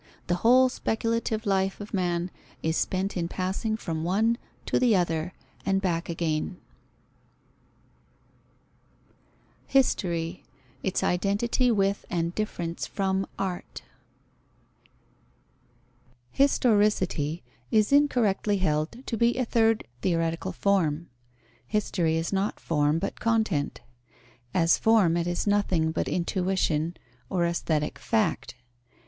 The 0.25 0.33
whole 0.37 0.67
speculative 0.67 1.45
life 1.45 1.79
of 1.79 1.93
man 1.93 2.31
is 2.63 2.75
spent 2.75 3.15
in 3.15 3.27
passing 3.27 3.77
from 3.77 4.03
one 4.03 4.39
to 4.65 4.79
the 4.79 4.95
other 4.95 5.31
and 5.63 5.79
back 5.79 6.09
again. 6.09 6.57
History. 9.67 10.43
Its 10.81 11.03
identity 11.03 11.69
with 11.69 12.03
and 12.09 12.33
difference 12.33 12.87
from 12.87 13.27
art. 13.37 13.83
Historicity 16.31 17.43
is 17.69 17.91
incorrectly 17.91 18.57
held 18.57 19.05
to 19.05 19.15
be 19.15 19.37
a 19.37 19.45
third 19.45 19.83
theoretical 20.01 20.51
form. 20.51 21.09
History 21.67 22.17
is 22.17 22.33
not 22.33 22.59
form, 22.59 22.97
but 22.97 23.19
content: 23.19 23.81
as 24.51 24.79
form, 24.79 25.15
it 25.15 25.27
is 25.27 25.45
nothing 25.45 25.91
but 25.91 26.07
intuition 26.07 26.97
or 27.29 27.45
aesthetic 27.45 27.99
fact. 27.99 28.55